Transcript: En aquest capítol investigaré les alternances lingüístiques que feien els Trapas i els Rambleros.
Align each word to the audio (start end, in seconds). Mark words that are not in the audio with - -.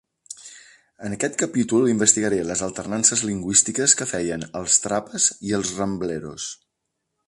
En 1.07 1.15
aquest 1.17 1.37
capítol 1.41 1.85
investigaré 1.91 2.41
les 2.53 2.65
alternances 2.69 3.23
lingüístiques 3.31 3.97
que 4.01 4.11
feien 4.17 4.49
els 4.63 4.83
Trapas 4.87 5.33
i 5.51 5.57
els 5.61 5.79
Rambleros. 5.81 6.53